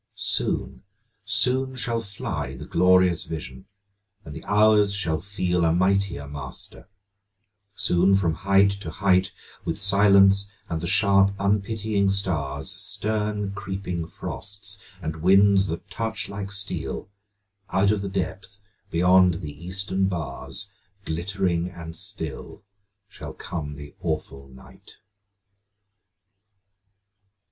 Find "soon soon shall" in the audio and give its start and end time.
0.15-2.01